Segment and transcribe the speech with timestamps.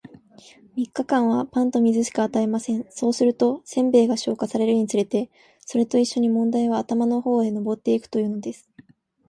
[0.75, 2.87] 三日間は、パンと水しか与えません。
[2.89, 8.67] そうすると、煎餅が消化されるにつれて、それと一しょに問題は頭の方へ上ってゆくというのです。